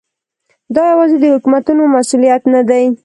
دا 0.75 0.83
یوازې 0.91 1.17
د 1.21 1.25
حکومتونو 1.35 1.83
مسؤلیت 1.95 2.43
نه 2.53 2.61
دی. 2.69 2.85